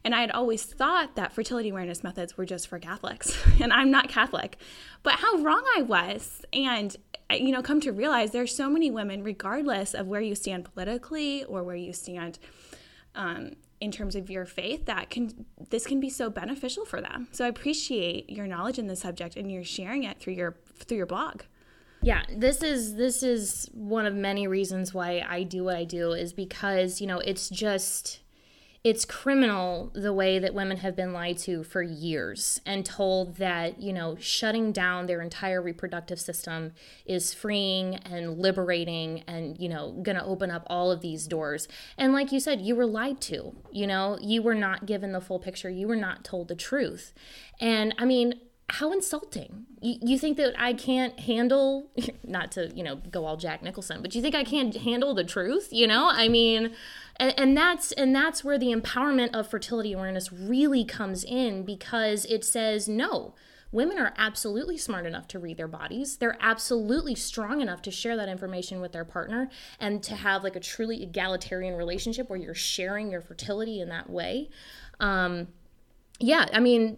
And 0.07 0.15
I 0.15 0.21
had 0.21 0.31
always 0.31 0.63
thought 0.63 1.17
that 1.17 1.33
fertility 1.33 1.71
awareness 1.71 2.05
methods 2.05 2.37
were 2.37 2.45
just 2.45 2.69
for 2.69 2.79
Catholics, 2.79 3.37
and 3.61 3.73
I'm 3.73 3.91
not 3.91 4.09
Catholic. 4.09 4.57
But 5.03 5.15
how 5.15 5.39
wrong 5.39 5.65
I 5.77 5.83
was. 5.83 6.43
And, 6.53 6.97
you 7.29 7.51
know, 7.51 7.61
come 7.61 7.81
to 7.81 7.91
realize 7.91 8.31
there's 8.31 8.55
so 8.55 8.71
many 8.71 8.89
women, 8.89 9.25
regardless 9.25 9.95
of 9.95 10.07
where 10.07 10.21
you 10.21 10.37
stand 10.37 10.65
politically 10.73 11.43
or 11.43 11.65
where 11.65 11.75
you 11.75 11.93
stand 11.93 12.39
um, 13.17 13.57
in 13.81 13.91
terms 13.91 14.15
of 14.15 14.31
your 14.31 14.47
faith, 14.47 14.87
that 14.87 15.11
can 15.11 15.45
this 15.71 15.85
can 15.85 15.99
be 15.99 16.09
so 16.09 16.31
beneficial 16.31 16.85
for 16.85 17.01
them. 17.01 17.27
So 17.33 17.45
I 17.45 17.49
appreciate 17.49 18.31
your 18.31 18.47
knowledge 18.47 18.79
in 18.79 18.87
the 18.87 18.95
subject 18.95 19.35
and 19.35 19.51
you're 19.51 19.65
sharing 19.65 20.05
it 20.05 20.21
through 20.21 20.35
your 20.35 20.57
through 20.77 20.99
your 20.99 21.07
blog. 21.07 21.43
Yeah, 22.03 22.23
this 22.33 22.63
is 22.63 22.95
this 22.95 23.25
is 23.25 23.69
one 23.75 24.07
of 24.07 24.15
many 24.15 24.47
reasons 24.47 24.95
why 24.95 25.27
I 25.29 25.43
do 25.43 25.65
what 25.65 25.75
I 25.75 25.83
do 25.83 26.13
is 26.13 26.33
because, 26.33 27.01
you 27.01 27.09
know, 27.09 27.19
it's 27.19 27.49
just 27.49 28.21
it's 28.87 29.05
criminal 29.05 29.91
the 29.97 30.13
way 30.13 30.39
that 30.39 30.55
women 30.55 30.77
have 30.77 30.95
been 30.95 31.13
lied 31.13 31.37
to 31.37 31.65
for 31.65 31.83
years 31.83 32.61
and 32.65 32.87
told 32.87 33.35
that, 33.35 33.83
you 33.83 33.93
know, 33.93 34.17
shutting 34.21 34.71
down 34.71 35.07
their 35.07 35.21
entire 35.21 35.61
reproductive 35.61 36.21
system 36.21 36.71
is 37.05 37.35
freeing 37.35 37.97
and 37.97 38.39
liberating 38.39 39.25
and, 39.27 39.59
you 39.59 39.69
know, 39.69 39.91
going 40.05 40.17
to 40.17 40.25
open 40.25 40.53
up 40.53 40.63
all 40.69 40.93
of 40.93 41.01
these 41.01 41.27
doors. 41.27 41.67
And 41.99 42.13
like 42.13 42.31
you 42.31 42.39
said, 42.39 42.61
you 42.61 42.77
were 42.77 42.87
lied 42.87 43.21
to. 43.23 43.57
You 43.73 43.89
know, 43.89 44.19
you 44.21 44.41
were 44.41 44.55
not 44.55 44.87
given 44.87 45.11
the 45.11 45.21
full 45.21 45.41
picture. 45.41 45.69
You 45.69 45.89
were 45.89 45.97
not 45.97 46.23
told 46.23 46.47
the 46.47 46.55
truth. 46.55 47.13
And 47.61 47.93
I 47.99 48.05
mean, 48.05 48.41
how 48.69 48.93
insulting 48.93 49.65
you, 49.81 49.95
you 50.03 50.19
think 50.19 50.37
that 50.37 50.53
i 50.59 50.73
can't 50.73 51.21
handle 51.21 51.89
not 52.25 52.51
to 52.51 52.69
you 52.75 52.83
know 52.83 52.97
go 52.97 53.25
all 53.25 53.37
jack 53.37 53.63
nicholson 53.63 54.03
but 54.03 54.13
you 54.13 54.21
think 54.21 54.35
i 54.35 54.43
can't 54.43 54.75
handle 54.79 55.15
the 55.15 55.23
truth 55.23 55.69
you 55.71 55.87
know 55.87 56.09
i 56.11 56.27
mean 56.27 56.75
and, 57.19 57.35
and 57.39 57.57
that's 57.57 57.93
and 57.93 58.15
that's 58.15 58.45
where 58.45 58.59
the 58.59 58.73
empowerment 58.73 59.31
of 59.35 59.49
fertility 59.49 59.93
awareness 59.93 60.33
really 60.33 60.85
comes 60.85 61.25
in 61.25 61.65
because 61.65 62.25
it 62.27 62.45
says 62.45 62.89
no 62.89 63.35
women 63.73 63.99
are 63.99 64.15
absolutely 64.17 64.79
smart 64.79 65.05
enough 65.05 65.27
to 65.27 65.39
read 65.39 65.57
their 65.57 65.69
bodies. 65.69 66.17
They're 66.17 66.39
absolutely 66.41 67.17
strong 67.17 67.61
enough 67.61 67.83
to 67.83 67.91
share 67.91 68.17
that 68.17 68.29
information 68.29 68.81
with 68.81 68.93
their 68.93 69.05
partner 69.05 69.51
and 69.81 70.03
to 70.05 70.15
have 70.15 70.45
like 70.45 70.57
a 70.57 70.61
truly 70.61 71.03
egalitarian 71.03 71.75
relationship 71.75 72.31
where 72.31 72.39
you're 72.39 72.55
sharing 72.55 73.11
your 73.11 73.21
fertility 73.21 73.81
in 73.81 73.89
that 73.89 74.09
way. 74.09 74.51
Um, 75.01 75.49
yeah 76.19 76.47
i 76.55 76.61
mean 76.61 76.97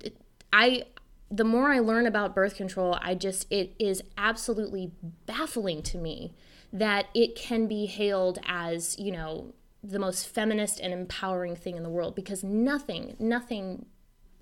i 0.53 0.85
the 1.31 1.45
more 1.45 1.71
I 1.71 1.79
learn 1.81 2.07
about 2.07 2.35
birth 2.35 2.57
control, 2.57 2.99
I 3.03 3.15
just, 3.15 3.47
it 3.51 3.75
is 3.79 4.03
absolutely 4.17 4.93
baffling 5.27 5.83
to 5.83 5.99
me 5.99 6.35
that 6.73 7.07
it 7.15 7.35
can 7.35 7.67
be 7.67 7.87
hailed 7.87 8.39
as, 8.47 8.99
you 8.99 9.13
know, 9.13 9.55
the 9.83 9.99
most 9.99 10.27
feminist 10.27 10.81
and 10.81 10.93
empowering 10.93 11.57
thing 11.57 11.77
in 11.77 11.83
the 11.83 11.89
world 11.89 12.15
because 12.15 12.43
nothing, 12.43 13.17
nothing 13.19 13.87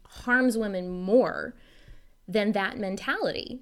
harms 0.08 0.56
women 0.56 0.88
more 0.90 1.54
than 2.26 2.52
that 2.52 2.78
mentality. 2.78 3.60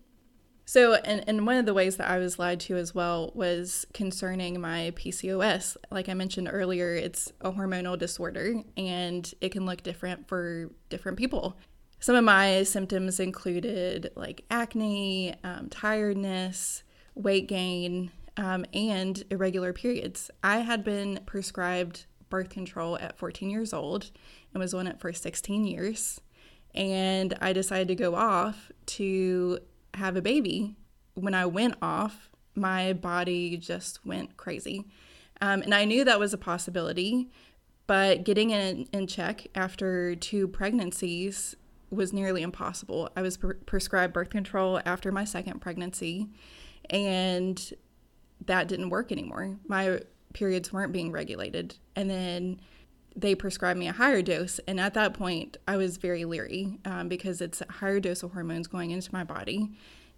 So, 0.67 0.95
and, 0.95 1.23
and 1.27 1.47
one 1.47 1.57
of 1.57 1.67
the 1.67 1.75
ways 1.75 1.97
that 1.97 2.09
I 2.11 2.19
was 2.19 2.39
lied 2.39 2.61
to 2.61 2.77
as 2.77 2.95
well 2.95 3.33
was 3.35 3.87
concerning 3.93 4.61
my 4.61 4.93
PCOS. 4.97 5.77
Like 5.91 6.09
I 6.09 6.15
mentioned 6.15 6.49
earlier, 6.51 6.95
it's 6.95 7.33
a 7.43 7.53
hormonal 7.53 7.99
disorder 7.99 8.63
and 8.77 9.33
it 9.43 9.53
can 9.53 9.67
look 9.67 9.83
different 9.83 10.27
for 10.27 10.71
different 10.89 11.19
people. 11.19 11.59
Some 12.01 12.17
of 12.17 12.25
my 12.25 12.63
symptoms 12.63 13.21
included 13.21 14.11
like 14.15 14.45
acne, 14.51 15.35
um, 15.45 15.69
tiredness, 15.69 16.83
weight 17.15 17.47
gain, 17.47 18.11
um, 18.37 18.65
and 18.73 19.23
irregular 19.31 19.73
periods. 19.73 20.31
I 20.43 20.59
had 20.59 20.85
been 20.85 21.21
prescribed 21.27 22.07
birth 22.31 22.49
control 22.49 22.99
at 22.99 23.19
14 23.19 23.51
years 23.51 23.73
old 23.73 24.11
and 24.53 24.61
was 24.61 24.75
on 24.75 24.87
it 24.87 24.99
for 25.01 25.13
16 25.13 25.65
years. 25.65 26.21
And 26.75 27.37
I 27.41 27.53
decided 27.53 27.89
to 27.89 27.95
go 27.95 28.17
off 28.17 28.73
to 28.87 29.61
have 29.95 30.17
a 30.17 30.23
baby. 30.23 30.75
When 31.15 31.35
I 31.35 31.47
went 31.47 31.77
off, 31.81 32.31
my 32.57 32.93
body 32.93 33.57
just 33.57 34.05
went 34.05 34.37
crazy. 34.37 34.85
Um, 35.41 35.63
and 35.63 35.75
I 35.75 35.85
knew 35.85 36.05
that 36.05 36.19
was 36.19 36.33
a 36.33 36.39
possibility, 36.39 37.31
but 37.87 38.25
getting 38.25 38.51
it 38.51 38.89
in 38.93 39.07
check 39.07 39.47
after 39.55 40.17
two 40.17 40.49
pregnancies 40.49 41.55
was 41.91 42.13
nearly 42.13 42.43
impossible. 42.43 43.11
I 43.17 43.23
was 43.23 43.37
pre- 43.37 43.55
prescribed 43.67 44.13
birth 44.13 44.31
control 44.31 44.81
after 44.85 45.13
my 45.13 45.25
second 45.25 45.61
pregnancy, 45.61 46.29
and 46.91 47.73
that 48.47 48.69
didn't 48.69 48.91
work 48.91 49.13
anymore. 49.13 49.57
My 49.67 50.01
periods 50.33 50.73
weren't 50.73 50.93
being 50.93 51.13
regulated. 51.13 51.77
And 51.97 52.11
then 52.11 52.61
they 53.17 53.35
prescribed 53.35 53.79
me 53.79 53.89
a 53.89 53.93
higher 53.93 54.23
dose. 54.23 54.59
And 54.67 54.81
at 54.81 54.95
that 54.95 55.15
point, 55.15 55.57
I 55.67 55.77
was 55.77 55.97
very 55.97 56.25
leery 56.25 56.79
um, 56.85 57.09
because 57.09 57.41
it's 57.41 57.61
a 57.61 57.73
higher 57.73 58.01
dose 58.01 58.23
of 58.23 58.33
hormones 58.33 58.67
going 58.67 58.91
into 58.91 59.13
my 59.13 59.25
body. 59.25 59.71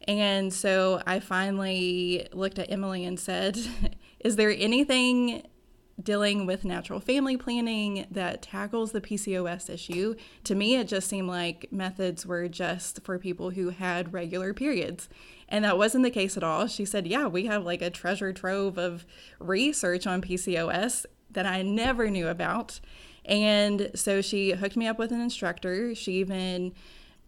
And 0.08 0.52
so 0.52 1.02
I 1.06 1.20
finally 1.20 2.26
looked 2.32 2.58
at 2.58 2.70
Emily 2.70 3.04
and 3.04 3.18
said, 3.18 3.58
Is 4.20 4.36
there 4.36 4.50
anything 4.50 5.42
dealing 6.02 6.44
with 6.44 6.64
natural 6.64 7.00
family 7.00 7.36
planning 7.36 8.06
that 8.10 8.42
tackles 8.42 8.92
the 8.92 9.00
PCOS 9.00 9.70
issue. 9.70 10.14
To 10.44 10.54
me, 10.54 10.76
it 10.76 10.88
just 10.88 11.08
seemed 11.08 11.28
like 11.28 11.72
methods 11.72 12.26
were 12.26 12.48
just 12.48 13.02
for 13.02 13.18
people 13.18 13.50
who 13.50 13.70
had 13.70 14.12
regular 14.12 14.52
periods. 14.52 15.08
And 15.48 15.64
that 15.64 15.78
wasn't 15.78 16.04
the 16.04 16.10
case 16.10 16.36
at 16.36 16.44
all. 16.44 16.66
She 16.66 16.84
said, 16.84 17.06
Yeah, 17.06 17.26
we 17.26 17.46
have 17.46 17.64
like 17.64 17.82
a 17.82 17.90
treasure 17.90 18.32
trove 18.32 18.78
of 18.78 19.06
research 19.38 20.06
on 20.06 20.20
PCOS 20.20 21.06
that 21.30 21.46
I 21.46 21.62
never 21.62 22.10
knew 22.10 22.28
about. 22.28 22.80
And 23.24 23.90
so 23.94 24.20
she 24.20 24.52
hooked 24.52 24.76
me 24.76 24.86
up 24.86 24.98
with 24.98 25.12
an 25.12 25.20
instructor. 25.20 25.94
She 25.94 26.12
even 26.14 26.72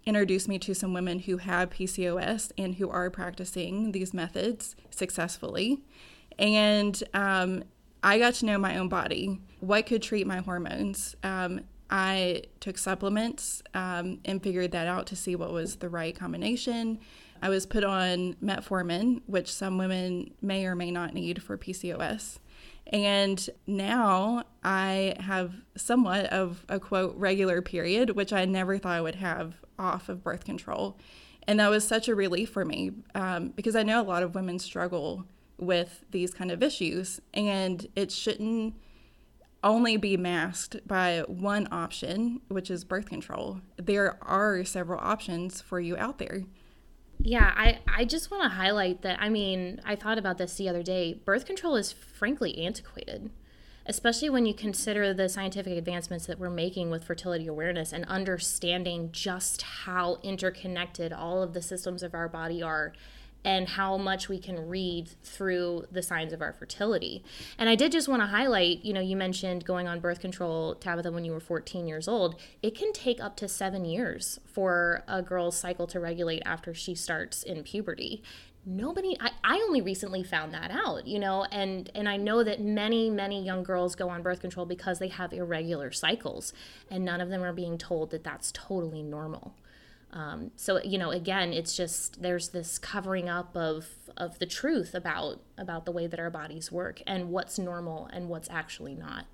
introduced 0.05 0.49
me 0.49 0.59
to 0.61 0.75
some 0.75 0.95
women 0.95 1.21
who 1.21 1.39
have 1.39 1.71
PCOS 1.71 2.53
and 2.57 2.77
who 2.77 2.89
are 2.89 3.11
practicing 3.11 3.93
these 3.93 4.15
methods 4.15 4.77
successfully. 4.91 5.83
And 6.39 7.03
um, 7.15 7.65
I 8.03 8.19
got 8.19 8.35
to 8.35 8.47
know 8.47 8.59
my 8.59 8.77
own 8.77 8.89
body, 8.89 9.41
what 9.61 9.87
could 9.87 10.03
treat 10.03 10.27
my 10.27 10.39
hormones. 10.39 11.17
Um, 11.23 11.63
I 11.91 12.43
took 12.61 12.79
supplements 12.79 13.63
um, 13.75 14.21
and 14.25 14.43
figured 14.43 14.73
that 14.73 14.87
out 14.87 15.07
to 15.09 15.17
see 15.17 15.35
what 15.35 15.53
was 15.53 15.77
the 15.77 15.89
right 15.89 16.15
combination. 16.15 16.99
I 17.41 17.49
was 17.49 17.67
put 17.67 17.85
on 17.85 18.35
metformin, 18.43 19.23
which 19.27 19.53
some 19.53 19.79
women 19.79 20.35
may 20.43 20.67
or 20.67 20.75
may 20.75 20.91
not 20.91 21.15
need 21.15 21.43
for 21.43 21.57
PCOS. 21.57 22.39
And 22.89 23.49
now 23.67 24.45
I 24.65 25.15
have 25.21 25.55
somewhat 25.77 26.27
of 26.27 26.65
a 26.69 26.81
quote 26.81 27.15
regular 27.17 27.63
period, 27.63 28.11
which 28.11 28.33
I 28.33 28.45
never 28.45 28.79
thought 28.79 28.97
I 28.97 29.01
would 29.01 29.17
have 29.17 29.55
off 29.79 30.09
of 30.09 30.25
birth 30.25 30.45
control. 30.45 30.99
And 31.47 31.61
that 31.61 31.71
was 31.71 31.87
such 31.87 32.09
a 32.09 32.15
relief 32.15 32.51
for 32.51 32.65
me 32.65 32.93
um, 33.15 33.49
because 33.49 33.77
I 33.77 33.83
know 33.83 34.01
a 34.01 34.03
lot 34.03 34.23
of 34.23 34.35
women 34.35 34.59
struggle 34.59 35.25
with 35.59 36.05
these 36.11 36.33
kind 36.33 36.51
of 36.51 36.63
issues. 36.63 37.21
And 37.35 37.87
it 37.97 38.11
shouldn't 38.13 38.75
only 39.65 39.97
be 39.97 40.17
masked 40.17 40.77
by 40.87 41.25
one 41.27 41.69
option, 41.73 42.41
which 42.49 42.71
is 42.71 42.85
birth 42.85 43.07
control. 43.07 43.61
There 43.77 44.19
are 44.23 44.65
several 44.65 45.01
options 45.01 45.61
for 45.61 45.81
you 45.81 45.97
out 45.97 46.19
there. 46.19 46.45
Yeah, 47.21 47.53
I, 47.57 47.81
I 47.89 48.05
just 48.05 48.31
want 48.31 48.45
to 48.45 48.49
highlight 48.49 49.03
that. 49.03 49.21
I 49.21 49.29
mean, 49.29 49.81
I 49.85 49.97
thought 49.97 50.19
about 50.19 50.39
this 50.39 50.55
the 50.55 50.69
other 50.69 50.85
day. 50.85 51.21
Birth 51.25 51.47
control 51.47 51.75
is 51.75 51.91
frankly 51.91 52.57
antiquated, 52.59 53.31
especially 53.87 54.31
when 54.31 54.47
you 54.47 54.55
consider 54.55 55.13
the 55.13 55.29
scientific 55.29 55.77
advancements 55.77 56.27
that 56.27 56.39
we're 56.39 56.51
making 56.51 56.91
with 56.91 57.03
fertility 57.03 57.49
awareness 57.49 57.93
and 57.93 58.05
understanding 58.05 59.11
just 59.11 59.63
how 59.63 60.19
interconnected 60.23 61.13
all 61.13 61.43
of 61.43 61.55
the 61.55 61.63
systems 61.63 62.05
of 62.05 62.15
our 62.15 62.29
body 62.29 62.63
are 62.63 62.93
and 63.45 63.69
how 63.69 63.97
much 63.97 64.29
we 64.29 64.39
can 64.39 64.69
read 64.69 65.09
through 65.23 65.87
the 65.91 66.03
signs 66.03 66.33
of 66.33 66.43
our 66.43 66.53
fertility. 66.53 67.23
And 67.57 67.69
I 67.69 67.77
did 67.77 67.93
just 67.93 68.09
want 68.09 68.21
to 68.23 68.27
highlight, 68.27 68.85
you 68.85 68.93
know, 68.93 69.01
you 69.01 69.17
mentioned 69.17 69.65
going 69.65 69.87
on 69.87 70.01
birth 70.01 70.21
control, 70.21 70.75
Tabitha, 70.75 71.13
when 71.13 71.25
you 71.25 71.33
were 71.33 71.41
14 71.41 71.87
years 71.87 72.09
old. 72.09 72.35
It 72.63 72.77
can 72.77 72.93
take 72.93 73.21
up 73.21 73.37
to 73.37 73.49
seven 73.49 73.85
years 73.85 74.41
for 74.45 75.05
a 75.07 75.23
girl's 75.23 75.57
cycle 75.57 75.87
to 75.89 76.01
regulate 76.01 76.43
after 76.45 76.75
she 76.75 76.95
starts 76.95 77.43
in 77.43 77.63
puberty 77.63 78.23
nobody 78.67 79.17
I, 79.19 79.31
I 79.43 79.55
only 79.67 79.81
recently 79.81 80.23
found 80.23 80.53
that 80.53 80.71
out 80.71 81.07
you 81.07 81.19
know 81.19 81.45
and 81.45 81.91
and 81.95 82.09
i 82.09 82.17
know 82.17 82.45
that 82.45 82.61
many 82.61 83.09
many 83.09 83.43
young 83.43 83.63
girls 83.63 83.95
go 83.95 84.11
on 84.11 84.23
birth 84.23 84.41
control 84.41 84.67
because 84.67 84.99
they 84.99 85.09
have 85.09 85.33
irregular 85.33 85.91
cycles 85.91 86.53
and 86.91 87.05
none 87.05 87.21
of 87.21 87.31
them 87.31 87.43
are 87.43 87.53
being 87.53 87.79
told 87.79 88.11
that 88.11 88.25
that's 88.25 88.53
totally 88.53 89.03
normal 89.03 89.55
um, 90.13 90.51
so 90.57 90.81
you 90.83 90.99
know 90.99 91.11
again 91.11 91.53
it's 91.53 91.77
just 91.77 92.23
there's 92.23 92.51
this 92.51 92.79
covering 92.79 93.29
up 93.29 93.57
of 93.57 93.89
of 94.17 94.39
the 94.39 94.47
truth 94.47 94.95
about 94.95 95.41
about 95.57 95.85
the 95.85 95.93
way 95.93 96.07
that 96.07 96.19
our 96.19 96.31
bodies 96.31 96.73
work 96.73 97.03
and 97.07 97.31
what's 97.31 97.59
normal 97.59 98.09
and 98.13 98.29
what's 98.29 98.49
actually 98.51 98.95
not 98.95 99.27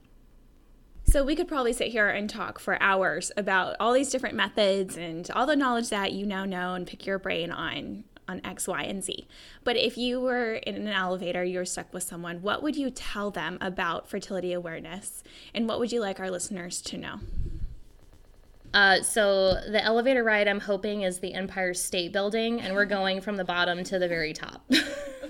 so 1.07 1.23
we 1.23 1.37
could 1.37 1.47
probably 1.47 1.73
sit 1.73 1.89
here 1.89 2.09
and 2.09 2.31
talk 2.31 2.59
for 2.59 2.81
hours 2.83 3.31
about 3.37 3.77
all 3.79 3.93
these 3.93 4.11
different 4.11 4.35
methods 4.35 4.97
and 4.97 5.31
all 5.33 5.47
the 5.47 5.55
knowledge 5.55 5.91
that 5.91 6.13
you 6.13 6.25
now 6.25 6.45
know 6.45 6.75
and 6.75 6.87
pick 6.87 7.07
your 7.07 7.19
brain 7.19 7.51
on 7.51 8.05
on 8.27 8.41
X, 8.45 8.67
Y, 8.67 8.83
and 8.83 9.05
Z. 9.05 9.27
But 9.65 9.77
if 9.77 9.99
you 9.99 10.21
were 10.21 10.55
in 10.55 10.77
an 10.77 10.89
elevator, 10.89 11.45
you 11.45 11.59
were 11.59 11.65
stuck 11.65 11.93
with 11.93 12.03
someone, 12.05 12.43
what 12.43 12.63
would 12.63 12.77
you 12.77 12.91
tell 12.91 13.31
them 13.31 13.59
about 13.61 14.09
fertility 14.09 14.53
awareness? 14.53 15.23
And 15.55 15.69
what 15.69 15.79
would 15.79 15.93
you 15.93 16.01
like 16.01 16.21
our 16.21 16.31
listeners 16.31 16.81
to 16.83 16.97
know? 16.97 17.21
Uh, 18.75 19.01
so 19.03 19.55
the 19.71 19.83
elevator 19.83 20.25
ride 20.25 20.49
I'm 20.49 20.59
hoping 20.59 21.03
is 21.03 21.21
the 21.21 21.33
Empire 21.33 21.75
State 21.75 22.13
Building, 22.13 22.61
and 22.61 22.75
we're 22.75 22.85
going 22.87 23.21
from 23.21 23.37
the 23.37 23.45
bottom 23.45 23.85
to 23.85 24.01
the 24.01 24.09
very 24.09 24.33
top. 24.33 24.69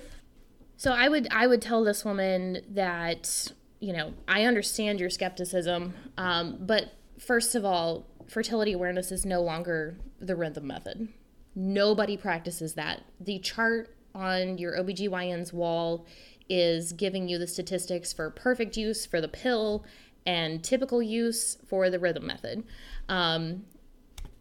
so 0.78 0.92
I 0.92 1.08
would 1.10 1.28
I 1.30 1.46
would 1.46 1.60
tell 1.60 1.84
this 1.84 2.06
woman 2.06 2.62
that 2.70 3.52
you 3.80 3.92
know 3.92 4.14
I 4.26 4.44
understand 4.44 4.98
your 4.98 5.10
skepticism, 5.10 5.92
um, 6.16 6.56
but 6.60 6.94
first 7.18 7.54
of 7.54 7.66
all, 7.66 8.06
fertility 8.26 8.72
awareness 8.72 9.12
is 9.12 9.26
no 9.26 9.42
longer 9.42 9.98
the 10.18 10.34
rhythm 10.34 10.66
method. 10.66 11.08
Nobody 11.54 12.16
practices 12.16 12.74
that. 12.74 13.02
The 13.20 13.38
chart 13.40 13.94
on 14.14 14.56
your 14.56 14.72
OBGYN's 14.72 15.52
wall 15.52 16.06
is 16.48 16.94
giving 16.94 17.28
you 17.28 17.36
the 17.36 17.46
statistics 17.46 18.10
for 18.10 18.30
perfect 18.30 18.78
use 18.78 19.04
for 19.04 19.20
the 19.20 19.28
pill 19.28 19.84
and 20.26 20.62
typical 20.64 21.02
use 21.02 21.58
for 21.66 21.90
the 21.90 21.98
rhythm 21.98 22.26
method. 22.26 22.64
Um, 23.08 23.64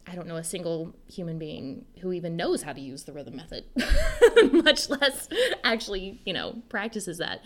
I 0.06 0.16
don't 0.16 0.28
know 0.28 0.36
a 0.36 0.44
single 0.44 0.94
human 1.08 1.40
being 1.40 1.86
who 2.02 2.12
even 2.12 2.36
knows 2.36 2.62
how 2.62 2.74
to 2.74 2.82
use 2.82 3.04
the 3.04 3.14
rhythm 3.14 3.38
method, 3.38 3.66
much 4.52 4.90
less 4.90 5.30
actually, 5.64 6.22
you 6.26 6.34
know, 6.34 6.62
practices 6.70 7.20
that. 7.20 7.42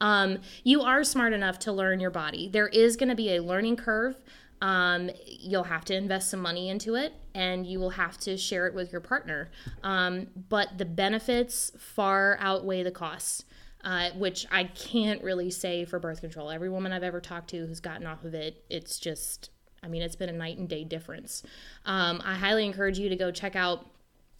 Um, 0.00 0.38
you 0.62 0.82
are 0.82 1.04
smart 1.04 1.32
enough 1.32 1.58
to 1.60 1.72
learn 1.72 2.00
your 2.00 2.10
body. 2.10 2.48
There 2.48 2.68
is 2.68 2.96
going 2.96 3.08
to 3.08 3.14
be 3.14 3.36
a 3.36 3.42
learning 3.42 3.76
curve. 3.76 4.16
Um, 4.60 5.10
you'll 5.26 5.64
have 5.64 5.84
to 5.86 5.94
invest 5.94 6.30
some 6.30 6.40
money 6.40 6.68
into 6.68 6.94
it 6.94 7.14
and 7.34 7.66
you 7.66 7.80
will 7.80 7.90
have 7.90 8.16
to 8.18 8.36
share 8.36 8.66
it 8.66 8.74
with 8.74 8.92
your 8.92 9.00
partner. 9.00 9.50
Um, 9.82 10.28
but 10.48 10.78
the 10.78 10.84
benefits 10.84 11.72
far 11.78 12.36
outweigh 12.40 12.84
the 12.84 12.92
costs, 12.92 13.44
uh, 13.82 14.10
which 14.10 14.46
I 14.52 14.64
can't 14.64 15.22
really 15.24 15.50
say 15.50 15.84
for 15.84 15.98
birth 15.98 16.20
control. 16.20 16.50
Every 16.50 16.68
woman 16.68 16.92
I've 16.92 17.02
ever 17.02 17.20
talked 17.20 17.50
to 17.50 17.66
who's 17.66 17.80
gotten 17.80 18.06
off 18.06 18.24
of 18.24 18.34
it, 18.34 18.64
it's 18.70 19.00
just, 19.00 19.50
I 19.82 19.88
mean, 19.88 20.02
it's 20.02 20.16
been 20.16 20.28
a 20.28 20.32
night 20.32 20.58
and 20.58 20.68
day 20.68 20.84
difference. 20.84 21.42
Um, 21.84 22.22
I 22.24 22.34
highly 22.34 22.64
encourage 22.64 22.98
you 22.98 23.08
to 23.08 23.16
go 23.16 23.30
check 23.30 23.56
out 23.56 23.86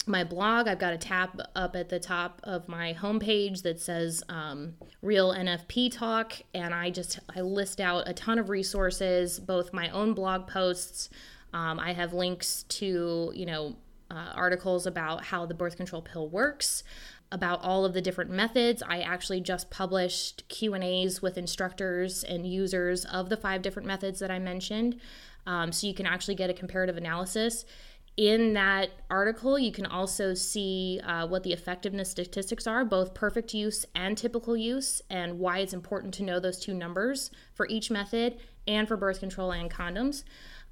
my 0.05 0.23
blog. 0.23 0.67
I've 0.67 0.79
got 0.79 0.93
a 0.93 0.97
tab 0.97 1.41
up 1.55 1.75
at 1.75 1.89
the 1.89 1.99
top 1.99 2.41
of 2.43 2.67
my 2.67 2.93
homepage 2.93 3.61
that 3.63 3.79
says 3.79 4.23
um, 4.29 4.75
Real 5.01 5.33
NFP 5.33 5.91
Talk, 5.91 6.33
and 6.53 6.73
I 6.73 6.89
just 6.89 7.19
I 7.35 7.41
list 7.41 7.79
out 7.79 8.07
a 8.07 8.13
ton 8.13 8.39
of 8.39 8.49
resources, 8.49 9.39
both 9.39 9.73
my 9.73 9.89
own 9.89 10.13
blog 10.13 10.47
posts. 10.47 11.09
Um, 11.53 11.79
I 11.79 11.93
have 11.93 12.13
links 12.13 12.63
to 12.63 13.31
you 13.35 13.45
know 13.45 13.75
uh, 14.11 14.31
articles 14.35 14.85
about 14.85 15.25
how 15.25 15.45
the 15.45 15.53
birth 15.53 15.77
control 15.77 16.01
pill 16.01 16.29
works 16.29 16.83
about 17.31 17.63
all 17.63 17.83
of 17.83 17.93
the 17.93 18.01
different 18.01 18.29
methods 18.29 18.83
i 18.87 18.99
actually 18.99 19.41
just 19.41 19.71
published 19.71 20.47
q 20.49 20.75
and 20.75 20.83
a's 20.83 21.19
with 21.19 21.35
instructors 21.35 22.23
and 22.23 22.45
users 22.45 23.05
of 23.05 23.29
the 23.29 23.37
five 23.37 23.63
different 23.63 23.87
methods 23.87 24.19
that 24.19 24.29
i 24.29 24.37
mentioned 24.37 24.99
um, 25.45 25.71
so 25.71 25.87
you 25.87 25.93
can 25.93 26.05
actually 26.05 26.35
get 26.35 26.49
a 26.49 26.53
comparative 26.53 26.97
analysis 26.97 27.65
in 28.15 28.53
that 28.53 28.91
article, 29.09 29.57
you 29.57 29.71
can 29.71 29.87
also 29.87 30.35
see 30.35 31.01
uh, 31.03 31.25
what 31.25 31.43
the 31.43 31.51
effectiveness 31.51 32.11
statistics 32.11 32.67
are, 32.67 32.85
both 32.85 33.15
perfect 33.15 33.53
use 33.53 33.85
and 33.95 34.15
typical 34.17 34.55
use, 34.55 35.01
and 35.09 35.39
why 35.39 35.59
it's 35.59 35.73
important 35.73 36.13
to 36.15 36.23
know 36.23 36.39
those 36.39 36.59
two 36.59 36.75
numbers 36.75 37.31
for 37.55 37.67
each 37.67 37.89
method 37.89 38.37
and 38.67 38.87
for 38.87 38.97
birth 38.97 39.19
control 39.19 39.51
and 39.51 39.71
condoms. 39.71 40.23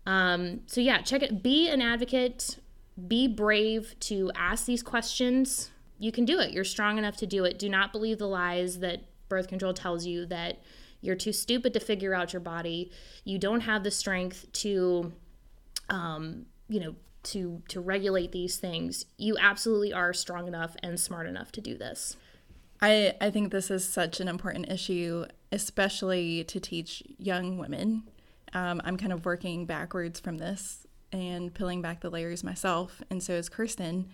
Um, 0.05 0.61
so, 0.67 0.81
yeah, 0.81 1.01
check 1.01 1.23
it. 1.23 1.41
Be 1.41 1.67
an 1.67 1.81
advocate, 1.81 2.59
be 3.07 3.27
brave 3.27 3.95
to 4.01 4.31
ask 4.35 4.65
these 4.65 4.83
questions. 4.83 5.71
You 5.97 6.11
can 6.11 6.25
do 6.25 6.39
it. 6.39 6.51
You're 6.51 6.63
strong 6.63 6.99
enough 6.99 7.17
to 7.17 7.27
do 7.27 7.43
it. 7.43 7.57
Do 7.57 7.69
not 7.69 7.91
believe 7.91 8.19
the 8.19 8.27
lies 8.27 8.79
that 8.79 9.05
birth 9.29 9.47
control 9.47 9.73
tells 9.73 10.05
you 10.05 10.27
that 10.27 10.61
you're 11.01 11.15
too 11.15 11.33
stupid 11.33 11.73
to 11.73 11.79
figure 11.79 12.13
out 12.13 12.31
your 12.31 12.39
body. 12.39 12.91
You 13.23 13.37
don't 13.37 13.61
have 13.61 13.83
the 13.83 13.91
strength 13.91 14.51
to, 14.53 15.11
um, 15.89 16.45
you 16.69 16.79
know, 16.79 16.95
to 17.23 17.61
to 17.69 17.81
regulate 17.81 18.31
these 18.31 18.57
things. 18.57 19.05
You 19.17 19.37
absolutely 19.39 19.93
are 19.93 20.13
strong 20.13 20.47
enough 20.47 20.75
and 20.81 20.99
smart 20.99 21.27
enough 21.27 21.51
to 21.53 21.61
do 21.61 21.77
this. 21.77 22.15
I 22.81 23.15
i 23.21 23.29
think 23.29 23.51
this 23.51 23.69
is 23.69 23.85
such 23.85 24.19
an 24.19 24.27
important 24.27 24.69
issue 24.69 25.25
especially 25.51 26.43
to 26.45 26.59
teach 26.59 27.03
young 27.17 27.57
women. 27.57 28.03
Um, 28.53 28.81
i'm 28.83 28.97
kind 28.97 29.13
of 29.13 29.25
working 29.25 29.65
backwards 29.65 30.19
from 30.19 30.37
this 30.37 30.87
and 31.11 31.53
peeling 31.53 31.81
back 31.81 32.01
the 32.01 32.09
layers 32.09 32.43
myself 32.43 33.01
and 33.09 33.21
so 33.21 33.33
is 33.33 33.49
kirsten. 33.49 34.09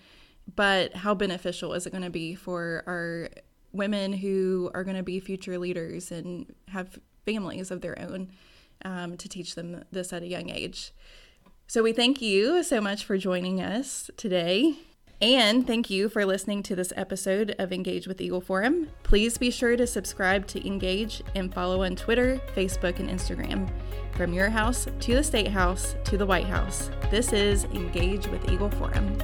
But 0.55 0.95
how 0.95 1.13
beneficial 1.13 1.73
is 1.73 1.85
it 1.85 1.91
going 1.91 2.03
to 2.03 2.09
be 2.09 2.33
for 2.33 2.83
our 2.87 3.29
women 3.77 4.13
who 4.13 4.69
are 4.73 4.83
going 4.83 4.97
to 4.97 5.03
be 5.03 5.19
future 5.19 5.57
leaders 5.57 6.11
and 6.11 6.53
have 6.69 6.99
families 7.25 7.71
of 7.71 7.81
their 7.81 7.99
own 7.99 8.29
um, 8.85 9.17
to 9.17 9.29
teach 9.29 9.55
them 9.55 9.83
this 9.91 10.11
at 10.11 10.23
a 10.23 10.27
young 10.27 10.49
age 10.49 10.93
so 11.69 11.83
we 11.83 11.91
thank 11.91 12.21
you 12.21 12.63
so 12.63 12.79
much 12.79 13.03
for 13.03 13.17
joining 13.17 13.61
us 13.61 14.09
today. 14.15 14.75
And 15.19 15.67
thank 15.67 15.89
you 15.89 16.07
for 16.07 16.25
listening 16.25 16.63
to 16.63 16.77
this 16.77 16.93
episode 16.95 17.55
of 17.59 17.73
Engage 17.73 18.07
with 18.07 18.21
Eagle 18.21 18.39
Forum. 18.39 18.87
Please 19.03 19.37
be 19.37 19.51
sure 19.51 19.75
to 19.75 19.85
subscribe 19.85 20.47
to 20.47 20.65
Engage 20.65 21.21
and 21.35 21.53
follow 21.53 21.83
on 21.83 21.97
Twitter, 21.97 22.39
Facebook, 22.55 22.99
and 22.99 23.09
Instagram. 23.09 23.69
From 24.15 24.31
your 24.31 24.49
house 24.49 24.87
to 25.01 25.15
the 25.15 25.23
State 25.23 25.49
House 25.49 25.97
to 26.05 26.17
the 26.17 26.25
White 26.25 26.47
House, 26.47 26.89
this 27.11 27.33
is 27.33 27.65
Engage 27.65 28.27
with 28.27 28.49
Eagle 28.49 28.71
Forum. 28.71 29.17